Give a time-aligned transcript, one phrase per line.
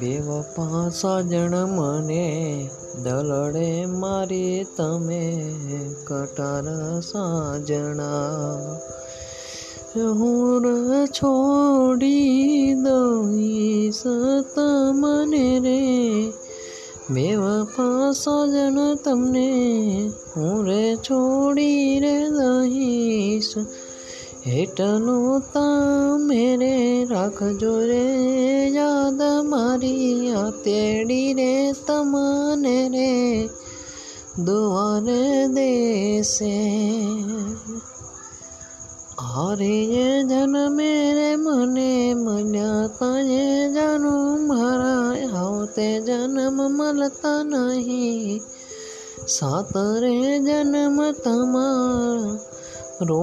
[0.00, 2.26] બેવપા સાજણ મને
[3.02, 5.24] દલડે મારી તમે
[6.04, 6.66] કટાર
[7.02, 8.78] સાજણા
[9.94, 10.64] હું
[11.12, 14.02] છોડી દઈશ
[14.54, 15.80] તમને રે
[17.10, 19.48] બેવપા સાજણ તમને
[20.34, 23.52] હું રે છોડી રે દઈશ
[24.46, 26.74] હેઠનું તમે રે
[27.04, 28.04] રાખજો રે
[28.74, 28.87] યાદ
[29.68, 33.10] મારી આ તેડી રે તમને રે
[34.40, 36.54] દુવારે દેશે
[39.24, 43.44] હારીએ જન્મે રે મને મળ્યા તાએ
[43.74, 48.42] જાનું મારા આવતે જન્મ મળતા નહીં
[49.28, 52.36] સાત રે જન્મ તમારા
[53.02, 53.22] રો